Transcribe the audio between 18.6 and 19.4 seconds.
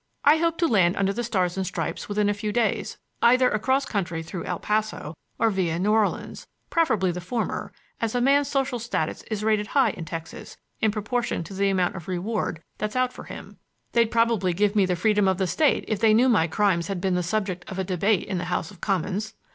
of Commons.